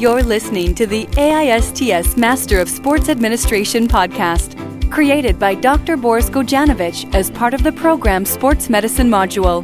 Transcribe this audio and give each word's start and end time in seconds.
You're 0.00 0.22
listening 0.22 0.74
to 0.76 0.86
the 0.86 1.04
AISTS 1.18 2.16
Master 2.16 2.58
of 2.58 2.70
Sports 2.70 3.10
Administration 3.10 3.86
podcast, 3.86 4.56
created 4.90 5.38
by 5.38 5.54
Dr. 5.54 5.98
Boris 5.98 6.30
Gojanovic 6.30 7.14
as 7.14 7.30
part 7.30 7.52
of 7.52 7.62
the 7.62 7.72
program 7.72 8.24
Sports 8.24 8.70
Medicine 8.70 9.10
module. 9.10 9.62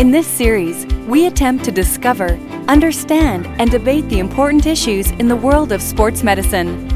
In 0.00 0.10
this 0.10 0.26
series, 0.26 0.84
we 1.06 1.28
attempt 1.28 1.64
to 1.66 1.70
discover, 1.70 2.30
understand, 2.66 3.46
and 3.60 3.70
debate 3.70 4.08
the 4.08 4.18
important 4.18 4.66
issues 4.66 5.12
in 5.12 5.28
the 5.28 5.36
world 5.36 5.70
of 5.70 5.80
sports 5.80 6.24
medicine. 6.24 6.91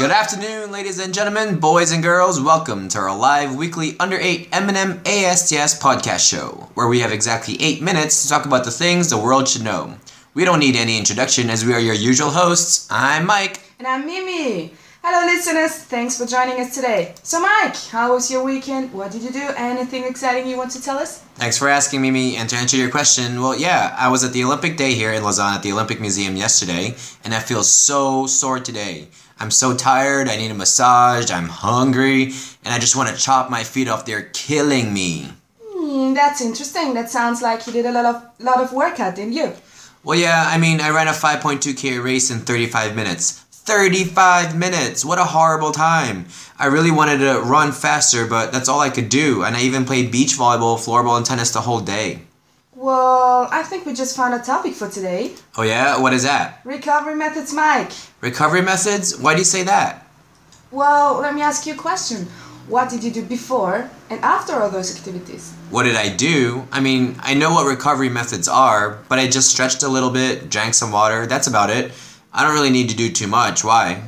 Good 0.00 0.12
afternoon, 0.12 0.72
ladies 0.72 0.98
and 0.98 1.12
gentlemen, 1.12 1.58
boys 1.58 1.92
and 1.92 2.02
girls. 2.02 2.40
Welcome 2.40 2.88
to 2.88 2.98
our 3.00 3.14
live 3.14 3.54
weekly 3.54 3.96
Under 4.00 4.16
8 4.16 4.48
M&M 4.50 5.02
ASTS 5.04 5.78
podcast 5.78 6.26
show, 6.26 6.70
where 6.72 6.88
we 6.88 7.00
have 7.00 7.12
exactly 7.12 7.60
8 7.60 7.82
minutes 7.82 8.22
to 8.22 8.30
talk 8.30 8.46
about 8.46 8.64
the 8.64 8.70
things 8.70 9.10
the 9.10 9.18
world 9.18 9.46
should 9.46 9.62
know. 9.62 9.98
We 10.32 10.46
don't 10.46 10.58
need 10.58 10.74
any 10.74 10.96
introduction 10.96 11.50
as 11.50 11.66
we 11.66 11.74
are 11.74 11.78
your 11.78 11.92
usual 11.94 12.30
hosts. 12.30 12.88
I'm 12.90 13.26
Mike. 13.26 13.60
And 13.78 13.86
I'm 13.86 14.06
Mimi. 14.06 14.72
Hello, 15.04 15.26
listeners. 15.26 15.72
Thanks 15.72 16.16
for 16.16 16.24
joining 16.24 16.58
us 16.60 16.74
today. 16.74 17.14
So, 17.22 17.38
Mike, 17.38 17.76
how 17.90 18.14
was 18.14 18.30
your 18.30 18.42
weekend? 18.42 18.94
What 18.94 19.10
did 19.10 19.20
you 19.20 19.30
do? 19.30 19.50
Anything 19.54 20.04
exciting 20.04 20.48
you 20.48 20.56
want 20.56 20.70
to 20.70 20.82
tell 20.82 20.96
us? 20.96 21.18
Thanks 21.34 21.58
for 21.58 21.68
asking, 21.68 22.00
Mimi. 22.00 22.36
And 22.36 22.48
to 22.48 22.56
answer 22.56 22.78
your 22.78 22.90
question, 22.90 23.40
well, 23.42 23.58
yeah, 23.58 23.94
I 23.98 24.08
was 24.08 24.24
at 24.24 24.32
the 24.32 24.44
Olympic 24.44 24.78
Day 24.78 24.94
here 24.94 25.12
in 25.12 25.22
Lausanne 25.22 25.56
at 25.56 25.62
the 25.62 25.72
Olympic 25.72 26.00
Museum 26.00 26.36
yesterday, 26.36 26.94
and 27.22 27.34
I 27.34 27.40
feel 27.40 27.62
so 27.62 28.26
sore 28.26 28.60
today. 28.60 29.08
I'm 29.40 29.50
so 29.50 29.74
tired, 29.74 30.28
I 30.28 30.36
need 30.36 30.50
a 30.50 30.54
massage, 30.54 31.30
I'm 31.30 31.48
hungry, 31.48 32.24
and 32.62 32.74
I 32.74 32.78
just 32.78 32.94
want 32.94 33.08
to 33.08 33.16
chop 33.16 33.48
my 33.48 33.64
feet 33.64 33.88
off. 33.88 34.04
They're 34.04 34.28
killing 34.34 34.92
me. 34.92 35.30
Hmm, 35.64 36.12
that's 36.12 36.42
interesting. 36.42 36.92
That 36.92 37.08
sounds 37.08 37.40
like 37.40 37.66
you 37.66 37.72
did 37.72 37.86
a 37.86 37.92
lot 37.92 38.04
of 38.04 38.22
lot 38.38 38.60
of 38.60 38.74
workout, 38.74 39.16
didn't 39.16 39.32
you? 39.32 39.54
Well, 40.04 40.18
yeah, 40.18 40.44
I 40.46 40.58
mean, 40.58 40.82
I 40.82 40.90
ran 40.90 41.08
a 41.08 41.12
5.2k 41.12 42.04
race 42.04 42.30
in 42.30 42.40
35 42.40 42.94
minutes. 42.94 43.32
35 43.50 44.56
minutes! 44.56 45.04
What 45.04 45.18
a 45.18 45.24
horrible 45.24 45.72
time! 45.72 46.26
I 46.58 46.66
really 46.66 46.90
wanted 46.90 47.18
to 47.18 47.40
run 47.40 47.72
faster, 47.72 48.26
but 48.26 48.52
that's 48.52 48.68
all 48.68 48.80
I 48.80 48.90
could 48.90 49.08
do, 49.08 49.42
and 49.44 49.56
I 49.56 49.62
even 49.62 49.84
played 49.84 50.10
beach 50.10 50.36
volleyball, 50.36 50.76
floorball, 50.76 51.16
and 51.16 51.24
tennis 51.24 51.52
the 51.52 51.60
whole 51.60 51.80
day. 51.80 52.22
Well, 52.80 53.46
I 53.52 53.62
think 53.62 53.84
we 53.84 53.92
just 53.92 54.16
found 54.16 54.32
a 54.32 54.38
topic 54.38 54.72
for 54.72 54.88
today. 54.88 55.34
Oh, 55.58 55.64
yeah? 55.64 56.00
What 56.00 56.14
is 56.14 56.22
that? 56.22 56.62
Recovery 56.64 57.14
methods, 57.14 57.52
Mike. 57.52 57.92
Recovery 58.22 58.62
methods? 58.62 59.18
Why 59.18 59.34
do 59.34 59.40
you 59.40 59.44
say 59.44 59.64
that? 59.64 60.06
Well, 60.70 61.20
let 61.20 61.34
me 61.34 61.42
ask 61.42 61.66
you 61.66 61.74
a 61.74 61.76
question. 61.76 62.26
What 62.68 62.88
did 62.88 63.04
you 63.04 63.10
do 63.10 63.22
before 63.22 63.90
and 64.08 64.18
after 64.22 64.54
all 64.54 64.70
those 64.70 64.96
activities? 64.96 65.52
What 65.68 65.82
did 65.82 65.94
I 65.94 66.08
do? 66.08 66.66
I 66.72 66.80
mean, 66.80 67.16
I 67.20 67.34
know 67.34 67.50
what 67.52 67.66
recovery 67.66 68.08
methods 68.08 68.48
are, 68.48 69.00
but 69.10 69.18
I 69.18 69.28
just 69.28 69.50
stretched 69.50 69.82
a 69.82 69.88
little 69.88 70.10
bit, 70.10 70.48
drank 70.48 70.72
some 70.72 70.90
water, 70.90 71.26
that's 71.26 71.48
about 71.48 71.68
it. 71.68 71.92
I 72.32 72.44
don't 72.44 72.54
really 72.54 72.70
need 72.70 72.88
to 72.88 72.96
do 72.96 73.10
too 73.10 73.26
much. 73.26 73.62
Why? 73.62 74.02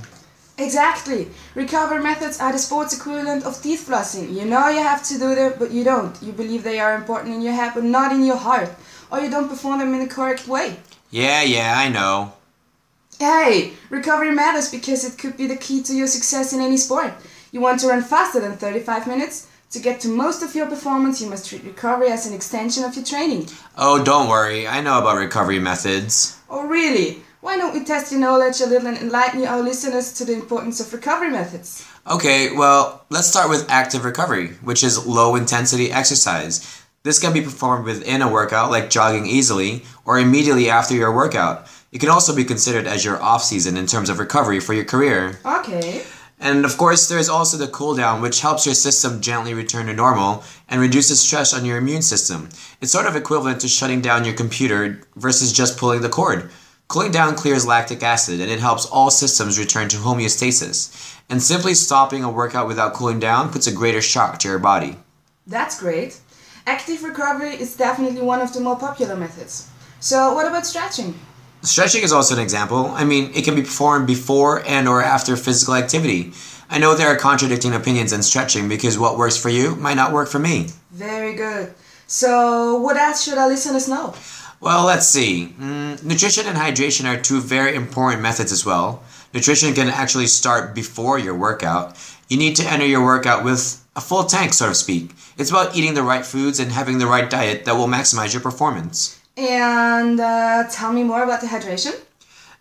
Exactly. 0.59 1.29
Recovery 1.55 2.03
methods 2.03 2.39
are 2.39 2.53
the 2.53 2.59
sports 2.59 2.97
equivalent 2.97 3.45
of 3.45 3.61
teeth 3.63 3.89
flossing. 3.89 4.33
You 4.35 4.45
know 4.45 4.69
you 4.69 4.83
have 4.83 5.03
to 5.05 5.19
do 5.19 5.35
them, 5.35 5.55
but 5.59 5.71
you 5.71 5.83
don't. 5.83 6.21
You 6.23 6.33
believe 6.33 6.63
they 6.63 6.79
are 6.79 6.95
important 6.95 7.35
in 7.35 7.43
your 7.43 7.55
head, 7.55 7.73
but 7.75 7.85
not 7.85 8.13
in 8.13 8.25
your 8.25 8.37
heart. 8.37 8.71
Or 9.11 9.21
you 9.21 9.31
don't 9.31 9.49
perform 9.49 9.79
them 9.79 9.95
in 9.95 10.01
the 10.01 10.15
correct 10.15 10.47
way. 10.47 10.77
Yeah, 11.11 11.43
yeah, 11.43 11.75
I 11.77 11.89
know. 11.89 12.35
Hey, 13.19 13.73
recovery 13.91 14.33
matters 14.33 14.71
because 14.71 15.05
it 15.05 15.19
could 15.19 15.37
be 15.37 15.47
the 15.47 15.57
key 15.57 15.83
to 15.85 15.95
your 15.95 16.07
success 16.07 16.53
in 16.53 16.61
any 16.61 16.77
sport. 16.77 17.13
You 17.51 17.61
want 17.61 17.81
to 17.81 17.89
run 17.89 18.03
faster 18.03 18.41
than 18.41 18.57
35 18.57 19.07
minutes? 19.07 19.49
To 19.73 19.79
get 19.79 20.01
to 20.01 20.09
most 20.09 20.43
of 20.43 20.55
your 20.55 20.67
performance, 20.67 21.21
you 21.21 21.31
must 21.31 21.49
treat 21.49 21.65
recovery 21.65 22.09
as 22.09 22.27
an 22.27 22.35
extension 22.35 22.85
of 22.85 22.95
your 22.95 23.05
training. 23.05 23.49
Oh, 23.77 24.03
don't 24.03 24.29
worry. 24.29 24.67
I 24.69 24.83
know 24.83 24.99
about 24.99 25.17
recovery 25.17 25.59
methods. 25.59 26.39
Oh, 26.51 26.67
really? 26.67 27.23
Why 27.43 27.57
don't 27.57 27.75
we 27.75 27.83
test 27.83 28.13
your 28.13 28.21
knowledge 28.21 28.61
a 28.61 28.67
little 28.67 28.87
and 28.87 28.97
enlighten 28.97 29.45
our 29.45 29.61
listeners 29.61 30.13
to 30.13 30.25
the 30.25 30.33
importance 30.33 30.79
of 30.79 30.93
recovery 30.93 31.29
methods? 31.29 31.85
Okay, 32.07 32.55
well, 32.55 33.05
let's 33.11 33.27
start 33.27 33.51
with 33.51 33.69
active 33.69 34.05
recovery, 34.05 34.51
which 34.63 34.85
is 34.85 35.09
low 35.09 35.35
intensity 35.35 35.91
exercise. 35.91 36.85
This 37.03 37.19
can 37.19 37.33
be 37.33 37.43
performed 37.43 37.85
within 37.85 38.23
a 38.23 38.31
workout, 38.31 38.71
like 38.71 38.91
jogging 38.91 39.27
easily, 39.27 39.83
or 40.05 40.21
immediately 40.21 40.71
after 40.71 40.95
your 40.95 41.13
workout. 41.13 41.67
It 41.91 41.99
can 41.99 42.11
also 42.11 42.33
be 42.33 42.45
considered 42.45 42.87
as 42.87 43.05
your 43.05 43.21
off 43.21 43.43
season 43.43 43.77
in 43.77 43.89
terms 43.89 44.09
of 44.09 44.21
recovery 44.21 44.61
for 44.61 44.73
your 44.73 44.85
career. 44.85 45.41
Okay. 45.45 46.05
And 46.39 46.65
of 46.65 46.79
course, 46.79 47.09
there's 47.09 47.29
also 47.29 47.57
the 47.57 47.67
cool 47.67 47.97
down, 47.97 48.23
which 48.23 48.41
helps 48.41 48.67
your 48.67 48.77
system 48.77 49.21
gently 49.21 49.53
return 49.53 49.87
to 49.87 49.95
normal 49.95 50.45
and 50.69 50.81
reduces 50.81 51.19
stress 51.21 51.53
on 51.53 51.65
your 51.65 51.79
immune 51.79 52.03
system. 52.03 52.51
It's 52.81 52.93
sort 52.93 53.07
of 53.07 53.17
equivalent 53.17 53.61
to 53.63 53.69
shutting 53.69 54.01
down 54.01 54.25
your 54.25 54.35
computer 54.35 55.01
versus 55.17 55.53
just 55.53 55.77
pulling 55.77 56.03
the 56.03 56.09
cord. 56.09 56.49
Cooling 56.93 57.11
down 57.11 57.37
clears 57.37 57.65
lactic 57.65 58.03
acid 58.03 58.39
and 58.39 58.51
it 58.51 58.61
helps 58.61 58.85
all 58.85 59.11
systems 59.11 59.59
return 59.59 59.89
to 59.89 59.97
homeostasis. 59.97 61.17
And 61.31 61.43
simply 61.43 61.73
stopping 61.73 62.23
a 62.23 62.31
workout 62.31 62.69
without 62.69 62.93
cooling 62.93 63.19
down 63.19 63.51
puts 63.51 63.67
a 63.67 63.73
greater 63.73 64.03
shock 64.03 64.39
to 64.41 64.49
your 64.49 64.59
body. 64.59 64.99
That's 65.47 65.81
great. 65.81 66.21
Active 66.67 67.03
recovery 67.03 67.55
is 67.55 67.75
definitely 67.75 68.21
one 68.21 68.43
of 68.43 68.53
the 68.53 68.61
more 68.61 68.79
popular 68.79 69.17
methods. 69.17 69.71
So, 70.01 70.35
what 70.35 70.47
about 70.47 70.67
stretching? 70.67 71.19
Stretching 71.63 72.03
is 72.03 72.13
also 72.13 72.35
an 72.35 72.43
example. 72.43 72.89
I 72.89 73.05
mean, 73.05 73.31
it 73.35 73.47
can 73.47 73.55
be 73.55 73.63
performed 73.63 74.07
before 74.07 74.63
and 74.67 74.87
or 74.87 75.03
after 75.03 75.35
physical 75.35 75.75
activity. 75.75 76.35
I 76.69 76.79
know 76.79 76.95
there 76.95 77.09
are 77.09 77.17
contradicting 77.17 77.73
opinions 77.73 78.13
on 78.13 78.23
stretching 78.23 78.69
because 78.69 78.99
what 78.99 79.17
works 79.17 79.39
for 79.39 79.49
you 79.49 79.77
might 79.77 79.97
not 79.97 80.13
work 80.13 80.29
for 80.29 80.39
me. 80.39 80.67
Very 80.91 81.33
good. 81.33 81.73
So, 82.07 82.77
what 82.77 82.99
else 82.99 83.25
should 83.25 83.39
our 83.39 83.49
listeners 83.49 83.89
know? 83.89 84.15
Well, 84.63 84.85
let's 84.87 85.09
see. 85.09 85.57
Mm, 85.61 86.05
nutrition 86.05 86.47
and 86.47 86.57
hydration 86.57 87.05
are 87.13 87.21
two 87.21 87.41
very 87.41 87.75
important 87.75 88.23
methods 88.23 88.53
as 88.53 88.65
well. 88.65 89.03
Nutrition 89.35 89.75
can 89.75 89.89
actually 89.89 90.29
start 90.29 90.73
before 90.73 91.19
your 91.19 91.35
workout. 91.35 91.97
You 92.29 92.37
need 92.37 92.55
to 92.57 92.65
enter 92.71 92.87
your 92.87 93.05
workout 93.05 93.43
with 93.43 93.85
a 93.97 94.01
full 94.01 94.23
tank, 94.23 94.55
so 94.55 94.69
to 94.69 94.75
speak. 94.77 95.11
It's 95.37 95.51
about 95.51 95.75
eating 95.75 95.95
the 95.95 96.05
right 96.05 96.25
foods 96.25 96.61
and 96.61 96.71
having 96.71 96.99
the 96.99 97.09
right 97.09 97.29
diet 97.29 97.65
that 97.65 97.75
will 97.75 97.89
maximize 97.89 98.33
your 98.33 98.41
performance. 98.41 99.21
And 99.37 100.21
uh, 100.21 100.69
tell 100.71 100.93
me 100.93 101.03
more 101.03 101.25
about 101.25 101.41
the 101.41 101.49
hydration. 101.49 102.01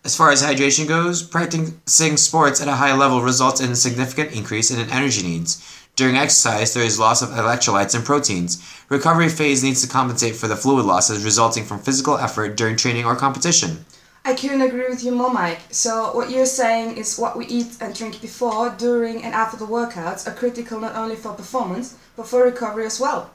As 0.04 0.16
far 0.16 0.32
as 0.32 0.42
hydration 0.42 0.88
goes, 0.88 1.22
practicing 1.22 2.16
sports 2.16 2.60
at 2.60 2.66
a 2.66 2.72
high 2.72 2.96
level 2.96 3.22
results 3.22 3.60
in 3.60 3.70
a 3.70 3.76
significant 3.76 4.34
increase 4.34 4.72
in 4.72 4.90
energy 4.90 5.22
needs. 5.22 5.62
During 5.94 6.16
exercise, 6.16 6.72
there 6.72 6.82
is 6.82 6.98
loss 6.98 7.20
of 7.20 7.28
electrolytes 7.30 7.94
and 7.94 8.02
proteins. 8.02 8.62
Recovery 8.88 9.28
phase 9.28 9.62
needs 9.62 9.82
to 9.82 9.88
compensate 9.88 10.34
for 10.34 10.48
the 10.48 10.56
fluid 10.56 10.86
losses 10.86 11.22
resulting 11.22 11.64
from 11.64 11.80
physical 11.80 12.16
effort 12.16 12.56
during 12.56 12.76
training 12.76 13.04
or 13.04 13.14
competition. 13.14 13.84
I 14.24 14.32
couldn't 14.34 14.62
agree 14.62 14.88
with 14.88 15.04
you 15.04 15.12
more, 15.12 15.32
Mike. 15.32 15.60
So, 15.70 16.14
what 16.14 16.30
you're 16.30 16.46
saying 16.46 16.96
is 16.96 17.18
what 17.18 17.36
we 17.36 17.44
eat 17.46 17.76
and 17.80 17.94
drink 17.94 18.22
before, 18.22 18.70
during, 18.70 19.22
and 19.22 19.34
after 19.34 19.58
the 19.58 19.66
workouts 19.66 20.26
are 20.26 20.34
critical 20.34 20.80
not 20.80 20.96
only 20.96 21.16
for 21.16 21.34
performance, 21.34 21.98
but 22.16 22.26
for 22.26 22.44
recovery 22.44 22.86
as 22.86 22.98
well. 22.98 23.30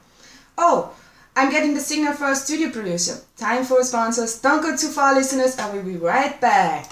Oh, 0.56 0.90
I'm 1.36 1.52
getting 1.52 1.74
the 1.74 1.80
signal 1.80 2.14
for 2.14 2.24
our 2.24 2.34
studio 2.34 2.70
producer. 2.70 3.20
Time 3.36 3.64
for 3.64 3.84
sponsors. 3.84 4.40
Don't 4.40 4.62
go 4.62 4.76
too 4.76 4.88
far, 4.88 5.14
listeners, 5.14 5.56
and 5.58 5.72
we'll 5.72 5.84
be 5.84 5.96
right 5.96 6.40
back. 6.40 6.90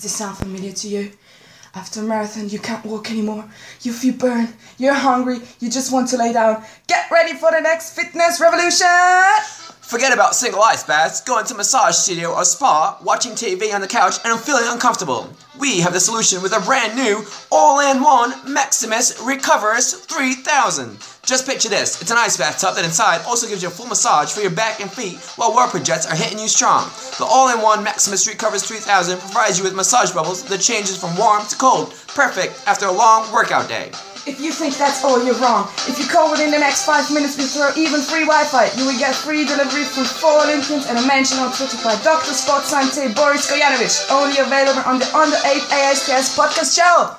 Does 0.00 0.12
this 0.12 0.16
sound 0.16 0.38
familiar 0.38 0.72
to 0.72 0.88
you? 0.88 1.12
After 1.74 2.00
a 2.00 2.02
marathon, 2.02 2.48
you 2.48 2.58
can't 2.58 2.86
walk 2.86 3.10
anymore. 3.10 3.44
You 3.82 3.92
feel 3.92 4.14
burned. 4.14 4.54
You're 4.78 4.94
hungry. 4.94 5.40
You 5.58 5.70
just 5.70 5.92
want 5.92 6.08
to 6.10 6.18
lay 6.18 6.32
down. 6.32 6.62
Get 6.86 7.10
ready 7.10 7.34
for 7.34 7.50
the 7.50 7.60
next 7.60 7.94
fitness 7.94 8.40
revolution! 8.40 8.86
Forget 9.80 10.12
about 10.12 10.36
single 10.36 10.62
ice 10.62 10.84
baths, 10.84 11.20
going 11.20 11.44
to 11.46 11.54
massage 11.56 11.96
studio 11.96 12.32
or 12.32 12.44
spa, 12.44 12.96
watching 13.02 13.32
TV 13.32 13.74
on 13.74 13.80
the 13.80 13.88
couch, 13.88 14.18
and 14.24 14.38
feeling 14.38 14.62
uncomfortable. 14.68 15.28
We 15.58 15.80
have 15.80 15.92
the 15.92 15.98
solution 15.98 16.42
with 16.42 16.52
a 16.52 16.60
brand 16.60 16.94
new 16.94 17.24
all-in-one 17.50 18.54
Maximus 18.54 19.20
Recovers 19.20 19.94
3000. 19.94 20.96
Just 21.26 21.44
picture 21.44 21.68
this. 21.68 22.00
It's 22.00 22.10
an 22.10 22.18
ice 22.18 22.36
bathtub 22.36 22.76
that 22.76 22.84
inside 22.84 23.22
also 23.26 23.48
gives 23.48 23.62
you 23.62 23.68
a 23.68 23.72
full 23.72 23.86
massage 23.86 24.32
for 24.32 24.40
your 24.40 24.52
back 24.52 24.80
and 24.80 24.90
feet 24.90 25.18
while 25.36 25.52
warper 25.52 25.80
jets 25.80 26.06
are 26.06 26.14
hitting 26.14 26.38
you 26.38 26.48
strong. 26.48 26.88
The 27.18 27.24
all-in-one 27.24 27.82
Maximus 27.82 28.28
Recovers 28.28 28.62
3000 28.62 29.18
provides 29.18 29.58
you 29.58 29.64
with 29.64 29.74
massage 29.74 30.12
bubbles 30.12 30.44
that 30.44 30.60
changes 30.60 30.96
from 30.96 31.16
warm 31.16 31.44
to 31.46 31.56
cold, 31.56 31.92
perfect 32.14 32.62
after 32.66 32.86
a 32.86 32.92
long 32.92 33.30
workout 33.32 33.68
day. 33.68 33.90
If 34.26 34.38
you 34.38 34.52
think 34.52 34.76
that's 34.76 35.02
all, 35.02 35.16
you're 35.24 35.38
wrong. 35.40 35.66
If 35.88 35.98
you 35.98 36.04
call 36.04 36.30
within 36.30 36.50
the 36.50 36.58
next 36.60 36.84
five 36.84 37.08
minutes, 37.10 37.36
throw 37.48 37.72
even 37.74 38.02
free 38.02 38.28
Wi-Fi. 38.28 38.68
You 38.76 38.84
will 38.84 38.98
get 38.98 39.14
free 39.16 39.46
delivery 39.46 39.84
from 39.84 40.04
four 40.04 40.44
Olympians 40.44 40.86
and 40.86 40.98
a 40.98 41.06
mention 41.06 41.38
on 41.38 41.50
Twitter 41.56 41.80
by 41.82 41.96
Dr. 42.04 42.36
Sports 42.36 42.70
Boris 43.14 43.50
Gojanovic. 43.50 44.12
Only 44.12 44.36
available 44.38 44.84
on 44.84 45.00
the 45.00 45.08
Under 45.16 45.40
8 45.40 45.62
ASTS 45.72 46.36
podcast 46.36 46.76
channel. 46.76 47.16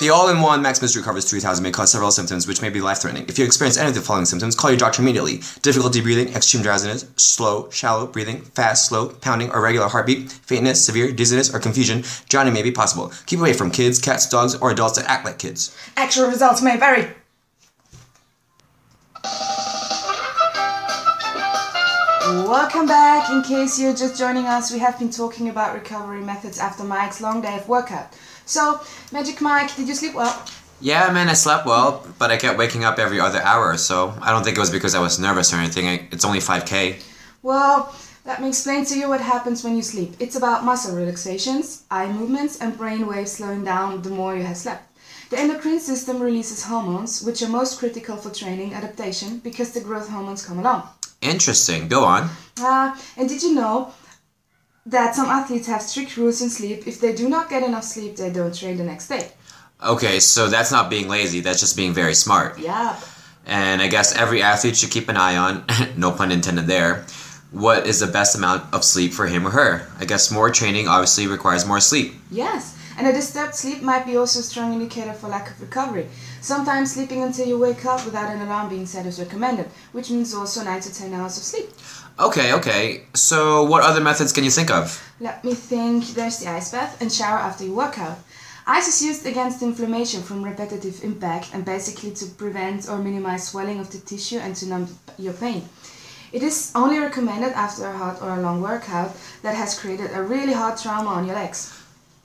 The 0.00 0.08
all-in-one 0.08 0.62
Maximus 0.62 0.96
Recovers 0.96 1.28
3000 1.28 1.62
may 1.62 1.70
cause 1.70 1.92
several 1.92 2.10
symptoms 2.10 2.46
which 2.46 2.62
may 2.62 2.70
be 2.70 2.80
life-threatening. 2.80 3.26
If 3.28 3.38
you 3.38 3.44
experience 3.44 3.76
any 3.76 3.90
of 3.90 3.94
the 3.94 4.00
following 4.00 4.24
symptoms, 4.24 4.54
call 4.54 4.70
your 4.70 4.78
doctor 4.78 5.02
immediately. 5.02 5.42
Difficulty 5.60 6.00
breathing, 6.00 6.34
extreme 6.34 6.62
drowsiness, 6.62 7.04
slow, 7.16 7.68
shallow 7.68 8.06
breathing, 8.06 8.40
fast, 8.40 8.88
slow, 8.88 9.10
pounding, 9.10 9.50
or 9.50 9.60
regular 9.60 9.88
heartbeat, 9.88 10.32
faintness, 10.32 10.82
severe 10.82 11.12
dizziness, 11.12 11.54
or 11.54 11.60
confusion, 11.60 12.02
drowning 12.30 12.54
may 12.54 12.62
be 12.62 12.70
possible. 12.70 13.12
Keep 13.26 13.40
away 13.40 13.52
from 13.52 13.70
kids, 13.70 13.98
cats, 13.98 14.26
dogs, 14.26 14.54
or 14.54 14.70
adults 14.70 14.96
that 14.96 15.04
act 15.04 15.26
like 15.26 15.38
kids. 15.38 15.76
Actual 15.98 16.28
results 16.28 16.62
may 16.62 16.78
vary. 16.78 17.06
Welcome 22.48 22.86
back. 22.86 23.30
In 23.30 23.42
case 23.42 23.78
you're 23.78 23.94
just 23.94 24.18
joining 24.18 24.46
us, 24.46 24.72
we 24.72 24.78
have 24.78 24.98
been 24.98 25.10
talking 25.10 25.50
about 25.50 25.74
recovery 25.74 26.22
methods 26.22 26.58
after 26.58 26.84
Mike's 26.84 27.20
long 27.20 27.42
day 27.42 27.58
of 27.58 27.68
workout. 27.68 28.16
So, 28.50 28.80
Magic 29.12 29.40
Mike, 29.40 29.76
did 29.76 29.86
you 29.86 29.94
sleep 29.94 30.12
well? 30.12 30.44
Yeah, 30.80 31.12
man, 31.12 31.28
I 31.28 31.34
slept 31.34 31.66
well, 31.66 32.04
but 32.18 32.32
I 32.32 32.36
kept 32.36 32.58
waking 32.58 32.82
up 32.82 32.98
every 32.98 33.20
other 33.20 33.40
hour, 33.40 33.76
so 33.76 34.12
I 34.20 34.32
don't 34.32 34.42
think 34.42 34.56
it 34.56 34.60
was 34.60 34.70
because 34.70 34.96
I 34.96 35.00
was 35.00 35.20
nervous 35.20 35.54
or 35.54 35.58
anything. 35.58 36.08
It's 36.10 36.24
only 36.24 36.40
5k. 36.40 37.00
Well, 37.44 37.94
let 38.26 38.42
me 38.42 38.48
explain 38.48 38.84
to 38.86 38.98
you 38.98 39.08
what 39.08 39.20
happens 39.20 39.62
when 39.62 39.76
you 39.76 39.82
sleep. 39.82 40.14
It's 40.18 40.34
about 40.34 40.64
muscle 40.64 40.96
relaxations, 40.96 41.84
eye 41.92 42.10
movements, 42.10 42.58
and 42.60 42.76
brain 42.76 43.06
waves 43.06 43.30
slowing 43.30 43.62
down 43.62 44.02
the 44.02 44.10
more 44.10 44.34
you 44.36 44.42
have 44.42 44.56
slept. 44.56 44.82
The 45.30 45.38
endocrine 45.38 45.78
system 45.78 46.20
releases 46.20 46.64
hormones, 46.64 47.22
which 47.22 47.42
are 47.42 47.48
most 47.48 47.78
critical 47.78 48.16
for 48.16 48.34
training 48.34 48.74
adaptation 48.74 49.38
because 49.38 49.70
the 49.70 49.80
growth 49.80 50.08
hormones 50.08 50.44
come 50.44 50.58
along. 50.58 50.88
Interesting. 51.20 51.86
Go 51.86 52.02
on. 52.02 52.28
Uh, 52.60 52.96
and 53.16 53.28
did 53.28 53.44
you 53.44 53.54
know 53.54 53.94
that 54.90 55.14
some 55.14 55.26
athletes 55.26 55.66
have 55.66 55.82
strict 55.82 56.16
rules 56.16 56.42
in 56.42 56.50
sleep? 56.50 56.86
If 56.86 57.00
they 57.00 57.14
do 57.14 57.28
not 57.28 57.48
get 57.48 57.62
enough 57.62 57.84
sleep, 57.84 58.16
they 58.16 58.30
don't 58.30 58.54
train 58.54 58.76
the 58.76 58.84
next 58.84 59.08
day. 59.08 59.30
Okay, 59.82 60.20
so 60.20 60.48
that's 60.48 60.70
not 60.70 60.90
being 60.90 61.08
lazy, 61.08 61.40
that's 61.40 61.60
just 61.60 61.76
being 61.76 61.94
very 61.94 62.14
smart. 62.14 62.58
Yeah. 62.58 62.98
And 63.46 63.80
I 63.80 63.88
guess 63.88 64.14
every 64.14 64.42
athlete 64.42 64.76
should 64.76 64.90
keep 64.90 65.08
an 65.08 65.16
eye 65.16 65.36
on, 65.36 65.64
no 65.96 66.10
pun 66.12 66.30
intended 66.30 66.66
there, 66.66 67.06
what 67.50 67.86
is 67.86 68.00
the 68.00 68.06
best 68.06 68.36
amount 68.36 68.72
of 68.74 68.84
sleep 68.84 69.12
for 69.12 69.26
him 69.26 69.46
or 69.46 69.50
her. 69.50 69.88
I 69.98 70.04
guess 70.04 70.30
more 70.30 70.50
training 70.50 70.86
obviously 70.86 71.26
requires 71.26 71.66
more 71.66 71.80
sleep. 71.80 72.14
Yes. 72.30 72.76
And 72.98 73.06
a 73.06 73.12
disturbed 73.12 73.54
sleep 73.54 73.80
might 73.80 74.04
be 74.04 74.16
also 74.16 74.40
a 74.40 74.42
strong 74.42 74.74
indicator 74.74 75.14
for 75.14 75.28
lack 75.28 75.50
of 75.50 75.60
recovery. 75.60 76.06
Sometimes 76.42 76.92
sleeping 76.92 77.22
until 77.22 77.46
you 77.48 77.58
wake 77.58 77.86
up 77.86 78.04
without 78.04 78.34
an 78.34 78.42
alarm 78.42 78.68
being 78.68 78.84
set 78.84 79.06
is 79.06 79.18
recommended, 79.18 79.70
which 79.92 80.10
means 80.10 80.34
also 80.34 80.62
9 80.62 80.80
to 80.80 80.94
10 80.94 81.14
hours 81.14 81.38
of 81.38 81.42
sleep. 81.42 81.70
Okay, 82.20 82.52
okay. 82.52 83.02
So, 83.14 83.64
what 83.64 83.82
other 83.82 84.02
methods 84.02 84.30
can 84.30 84.44
you 84.44 84.50
think 84.50 84.70
of? 84.70 85.02
Let 85.20 85.42
me 85.42 85.54
think. 85.54 86.08
There's 86.08 86.38
the 86.38 86.50
ice 86.50 86.70
bath 86.70 87.00
and 87.00 87.10
shower 87.10 87.38
after 87.38 87.64
you 87.64 87.74
work 87.74 87.98
out. 87.98 88.18
Ice 88.66 88.88
is 88.88 89.00
used 89.02 89.24
against 89.24 89.62
inflammation 89.62 90.22
from 90.22 90.42
repetitive 90.44 91.02
impact 91.02 91.48
and 91.54 91.64
basically 91.64 92.10
to 92.12 92.26
prevent 92.26 92.90
or 92.90 92.98
minimize 92.98 93.48
swelling 93.48 93.80
of 93.80 93.90
the 93.90 93.98
tissue 93.98 94.36
and 94.36 94.54
to 94.56 94.66
numb 94.66 94.86
your 95.18 95.32
pain. 95.32 95.66
It 96.30 96.42
is 96.42 96.72
only 96.74 96.98
recommended 96.98 97.52
after 97.54 97.86
a 97.86 97.96
hard 97.96 98.18
or 98.20 98.38
a 98.38 98.42
long 98.42 98.60
workout 98.60 99.16
that 99.40 99.54
has 99.56 99.78
created 99.80 100.10
a 100.12 100.22
really 100.22 100.52
hard 100.52 100.78
trauma 100.78 101.08
on 101.08 101.24
your 101.24 101.36
legs. 101.36 101.72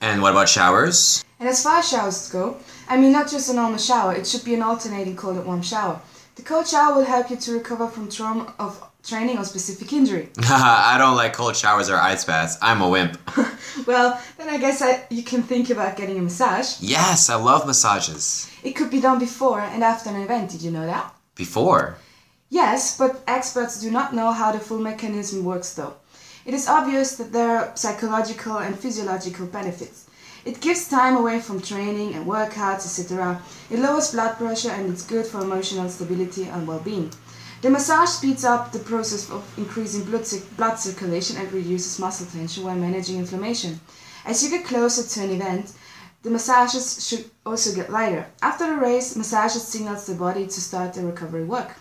And 0.01 0.21
what 0.21 0.31
about 0.31 0.50
showers? 0.50 1.24
And 1.39 1.48
as 1.48 1.63
far 1.63 1.80
as 1.80 1.88
showers 1.88 2.30
go, 2.30 2.57
I 2.89 2.98
mean 2.98 3.13
not 3.13 3.30
just 3.31 3.50
a 3.50 3.53
normal 3.53 3.80
shower, 3.80 4.13
it 4.13 4.27
should 4.27 4.44
be 4.44 4.56
an 4.56 4.62
alternating 4.62 5.15
cold 5.15 5.38
and 5.38 5.45
warm 5.45 5.62
shower. 5.62 6.01
The 6.36 6.41
cold 6.41 6.68
shower 6.68 6.98
will 6.98 7.06
help 7.06 7.30
you 7.30 7.38
to 7.38 7.53
recover 7.53 7.88
from 7.88 8.09
trauma 8.09 8.53
of 8.59 8.83
training 9.05 9.37
or 9.37 9.45
specific 9.45 9.93
injury. 9.93 10.29
I 10.39 10.97
don't 10.97 11.15
like 11.15 11.33
cold 11.33 11.55
showers 11.55 11.89
or 11.89 11.97
ice 11.97 12.25
baths. 12.25 12.57
I'm 12.61 12.81
a 12.81 12.89
wimp. 12.89 13.17
well, 13.87 14.19
then 14.37 14.49
I 14.49 14.57
guess 14.57 14.81
I, 14.81 15.05
you 15.09 15.23
can 15.23 15.43
think 15.43 15.69
about 15.69 15.95
getting 15.97 16.17
a 16.17 16.21
massage. 16.21 16.81
Yes, 16.81 17.29
I 17.29 17.35
love 17.35 17.65
massages. 17.65 18.49
It 18.63 18.75
could 18.75 18.89
be 18.89 19.01
done 19.01 19.19
before 19.19 19.59
and 19.61 19.83
after 19.83 20.09
an 20.09 20.21
event, 20.21 20.51
did 20.51 20.61
you 20.61 20.71
know 20.71 20.85
that? 20.85 21.13
Before? 21.35 21.97
Yes, 22.49 22.97
but 22.97 23.23
experts 23.27 23.81
do 23.81 23.91
not 23.91 24.13
know 24.13 24.31
how 24.31 24.51
the 24.51 24.59
full 24.59 24.79
mechanism 24.79 25.43
works 25.43 25.73
though. 25.73 25.95
It 26.45 26.53
is 26.53 26.67
obvious 26.67 27.15
that 27.17 27.33
there 27.33 27.57
are 27.57 27.75
psychological 27.75 28.57
and 28.57 28.77
physiological 28.77 29.47
benefits. 29.47 30.05
It 30.45 30.61
gives 30.61 30.87
time 30.87 31.17
away 31.17 31.39
from 31.39 31.59
training 31.59 32.13
and 32.13 32.27
workouts, 32.27 32.85
etc. 32.85 33.41
It 33.71 33.79
lowers 33.79 34.11
blood 34.11 34.37
pressure 34.37 34.69
and 34.69 34.91
it's 34.91 35.03
good 35.03 35.25
for 35.25 35.41
emotional 35.41 35.89
stability 35.89 36.43
and 36.43 36.67
well-being. 36.67 37.11
The 37.61 37.69
massage 37.69 38.09
speeds 38.09 38.43
up 38.43 38.71
the 38.71 38.79
process 38.79 39.29
of 39.29 39.43
increasing 39.57 40.03
blood, 40.03 40.27
blood 40.57 40.75
circulation 40.75 41.37
and 41.37 41.51
reduces 41.51 41.99
muscle 41.99 42.27
tension 42.27 42.63
while 42.63 42.75
managing 42.75 43.17
inflammation. 43.17 43.79
As 44.25 44.43
you 44.43 44.49
get 44.49 44.65
closer 44.65 45.03
to 45.03 45.25
an 45.25 45.31
event, 45.31 45.71
the 46.23 46.31
massages 46.31 47.07
should 47.07 47.25
also 47.45 47.75
get 47.75 47.91
lighter. 47.91 48.25
After 48.41 48.67
the 48.67 48.75
race, 48.75 49.15
massages 49.15 49.67
signals 49.67 50.05
the 50.07 50.15
body 50.15 50.45
to 50.45 50.61
start 50.61 50.93
the 50.93 51.05
recovery 51.05 51.45
work. 51.45 51.75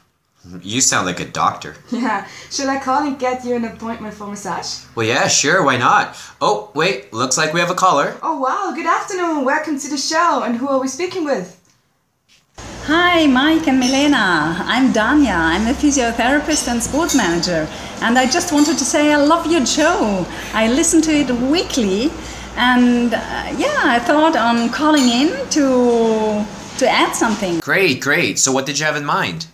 Mm-hmm. 0.46 0.58
You 0.62 0.80
sound 0.82 1.06
like 1.06 1.20
a 1.20 1.24
doctor. 1.24 1.74
Yeah. 1.90 2.26
Shall 2.50 2.68
I 2.68 2.78
call 2.78 3.06
and 3.06 3.18
get 3.18 3.44
you 3.44 3.54
an 3.54 3.64
appointment 3.64 4.12
for 4.14 4.26
massage? 4.26 4.84
Well, 4.94 5.06
yeah, 5.06 5.26
sure, 5.28 5.64
why 5.64 5.78
not? 5.78 6.16
Oh, 6.40 6.70
wait, 6.74 7.12
looks 7.12 7.38
like 7.38 7.54
we 7.54 7.60
have 7.60 7.70
a 7.70 7.74
caller. 7.74 8.16
Oh, 8.22 8.38
wow. 8.38 8.72
Good 8.74 8.86
afternoon. 8.86 9.44
Welcome 9.44 9.78
to 9.78 9.88
the 9.88 9.96
show. 9.96 10.42
And 10.42 10.56
who 10.56 10.68
are 10.68 10.80
we 10.80 10.88
speaking 10.88 11.24
with? 11.24 11.58
Hi, 12.86 13.26
Mike 13.26 13.66
and 13.66 13.81
Milena. 13.81 14.62
I'm 14.66 14.92
Danya. 14.92 15.38
I'm 15.38 15.66
a 15.66 15.72
physiotherapist 15.72 16.69
and 16.69 16.82
sports 16.82 17.14
manager. 17.14 17.66
And 18.02 18.19
I 18.19 18.26
just 18.26 18.52
wanted 18.52 18.76
to 18.76 18.84
say 18.84 19.10
I 19.10 19.16
love 19.16 19.50
your 19.50 19.64
show. 19.64 20.26
I 20.52 20.69
listen 20.69 21.00
to 21.00 21.10
it 21.10 21.31
weekly. 21.31 22.10
And 22.56 23.14
uh, 23.14 23.19
yeah, 23.56 23.81
I 23.84 23.98
thought 24.00 24.36
on 24.36 24.69
calling 24.69 25.08
in 25.08 25.31
to 25.56 26.44
to 26.76 26.86
add 26.86 27.14
something. 27.14 27.60
Great, 27.60 28.02
great. 28.02 28.38
So 28.38 28.52
what 28.52 28.66
did 28.66 28.78
you 28.78 28.84
have 28.84 28.96
in 28.96 29.06
mind? 29.06 29.46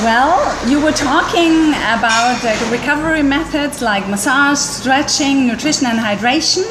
Well, 0.00 0.40
you 0.66 0.80
were 0.80 0.92
talking 0.92 1.70
about 1.92 2.42
uh, 2.42 2.70
recovery 2.70 3.22
methods 3.22 3.82
like 3.82 4.08
massage, 4.08 4.58
stretching, 4.58 5.46
nutrition, 5.46 5.86
and 5.88 5.98
hydration, 5.98 6.64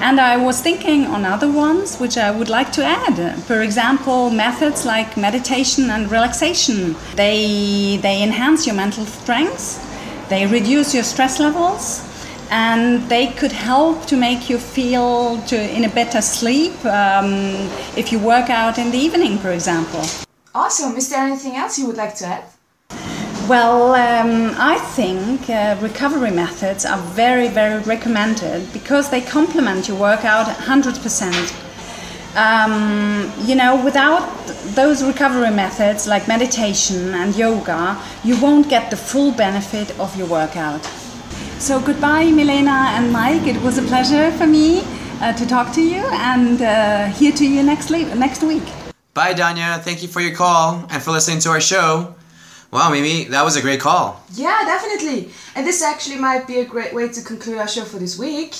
and 0.00 0.20
I 0.20 0.36
was 0.36 0.60
thinking 0.60 1.06
on 1.06 1.24
other 1.24 1.50
ones 1.50 1.98
which 1.98 2.16
I 2.16 2.30
would 2.30 2.48
like 2.48 2.72
to 2.72 2.84
add. 2.84 3.42
For 3.44 3.62
example, 3.62 4.30
methods 4.30 4.84
like 4.84 5.16
meditation 5.16 5.90
and 5.90 6.10
relaxation. 6.10 6.96
They 7.14 7.98
they 8.02 8.22
enhance 8.22 8.66
your 8.66 8.76
mental 8.76 9.04
strength, 9.04 9.84
they 10.28 10.46
reduce 10.46 10.94
your 10.94 11.04
stress 11.04 11.38
levels, 11.40 12.02
and 12.50 13.08
they 13.08 13.28
could 13.28 13.52
help 13.52 14.06
to 14.06 14.16
make 14.16 14.48
you 14.50 14.58
feel 14.58 15.40
to 15.42 15.56
in 15.76 15.84
a 15.84 15.88
better 15.88 16.20
sleep 16.20 16.72
um, 16.84 17.32
if 17.96 18.12
you 18.12 18.18
work 18.18 18.50
out 18.50 18.78
in 18.78 18.90
the 18.90 18.98
evening, 18.98 19.38
for 19.38 19.50
example. 19.50 20.02
Awesome. 20.54 20.96
Is 20.96 21.08
there 21.10 21.24
anything 21.24 21.56
else 21.56 21.78
you 21.78 21.86
would 21.86 21.96
like 21.96 22.14
to 22.16 22.26
add? 22.26 22.44
Well, 23.48 23.94
um, 23.94 24.54
I 24.58 24.76
think 24.78 25.48
uh, 25.48 25.78
recovery 25.80 26.30
methods 26.30 26.84
are 26.84 26.98
very, 26.98 27.48
very 27.48 27.82
recommended 27.84 28.70
because 28.74 29.08
they 29.08 29.22
complement 29.22 29.88
your 29.88 29.98
workout 29.98 30.48
100%. 30.48 31.54
Um, 32.36 33.32
you 33.46 33.54
know, 33.54 33.82
without 33.82 34.28
those 34.74 35.02
recovery 35.02 35.50
methods 35.50 36.06
like 36.06 36.28
meditation 36.28 37.14
and 37.14 37.34
yoga, 37.34 37.98
you 38.22 38.38
won't 38.38 38.68
get 38.68 38.90
the 38.90 38.98
full 38.98 39.32
benefit 39.32 39.98
of 39.98 40.14
your 40.14 40.26
workout. 40.26 40.84
So, 41.58 41.80
goodbye, 41.80 42.30
Milena 42.30 42.92
and 42.96 43.10
Mike. 43.10 43.46
It 43.46 43.62
was 43.62 43.78
a 43.78 43.82
pleasure 43.82 44.30
for 44.32 44.46
me 44.46 44.82
uh, 45.22 45.32
to 45.32 45.46
talk 45.46 45.72
to 45.72 45.80
you 45.82 46.04
and 46.12 46.60
uh, 46.60 47.06
hear 47.06 47.32
to 47.32 47.46
you 47.46 47.62
next, 47.62 47.88
next 47.88 48.42
week. 48.42 48.64
Bye, 49.14 49.32
Danya. 49.32 49.80
Thank 49.80 50.02
you 50.02 50.08
for 50.08 50.20
your 50.20 50.34
call 50.36 50.84
and 50.90 51.02
for 51.02 51.12
listening 51.12 51.38
to 51.40 51.48
our 51.48 51.62
show. 51.62 52.14
Wow, 52.70 52.90
Mimi, 52.90 53.24
that 53.24 53.42
was 53.44 53.56
a 53.56 53.62
great 53.62 53.80
call. 53.80 54.22
Yeah, 54.34 54.60
definitely. 54.64 55.30
And 55.54 55.66
this 55.66 55.82
actually 55.82 56.16
might 56.16 56.46
be 56.46 56.58
a 56.58 56.64
great 56.64 56.92
way 56.92 57.08
to 57.08 57.22
conclude 57.22 57.56
our 57.58 57.68
show 57.68 57.84
for 57.84 57.98
this 57.98 58.18
week. 58.18 58.52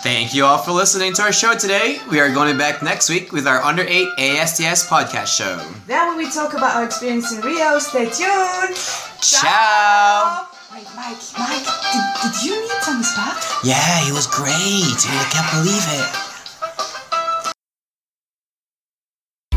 Thank 0.00 0.34
you 0.34 0.44
all 0.44 0.58
for 0.58 0.72
listening 0.72 1.12
to 1.14 1.22
our 1.22 1.32
show 1.32 1.54
today. 1.54 1.98
We 2.10 2.20
are 2.20 2.32
going 2.32 2.48
to 2.48 2.54
be 2.54 2.58
back 2.58 2.82
next 2.82 3.08
week 3.10 3.32
with 3.32 3.46
our 3.46 3.60
Under 3.62 3.82
8 3.82 4.08
ASTS 4.18 4.86
podcast 4.88 5.26
show. 5.28 5.56
Then 5.86 6.08
when 6.08 6.16
we 6.18 6.30
talk 6.30 6.54
about 6.54 6.76
our 6.76 6.84
experience 6.84 7.32
in 7.32 7.40
Rio, 7.42 7.78
stay 7.78 8.04
tuned. 8.06 8.76
Ciao. 9.20 10.48
Wait, 10.72 10.86
Mike, 10.96 11.18
Mike, 11.38 11.64
did, 11.92 12.02
did 12.22 12.42
you 12.44 12.60
meet 12.62 12.82
Thomas 12.82 13.14
Bach? 13.14 13.38
Yeah, 13.62 14.04
he 14.04 14.12
was 14.12 14.26
great. 14.26 15.06
I 15.06 15.24
can't 15.30 15.50
believe 15.52 15.86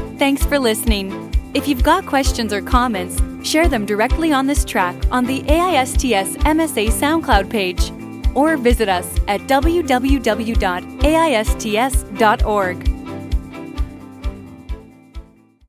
it. 0.06 0.18
Thanks 0.20 0.46
for 0.46 0.60
listening. 0.60 1.37
If 1.58 1.68
you've 1.68 1.82
got 1.82 2.06
questions 2.06 2.54
or 2.54 2.62
comments, 2.62 3.20
share 3.42 3.68
them 3.68 3.84
directly 3.84 4.32
on 4.32 4.46
this 4.46 4.64
track 4.64 4.96
on 5.10 5.26
the 5.26 5.42
AISTS 5.42 6.38
MSA 6.44 6.90
SoundCloud 6.90 7.50
page 7.50 7.92
or 8.36 8.58
visit 8.58 8.88
us 8.88 9.08
at 9.28 9.42
www.aists.org. 9.48 9.88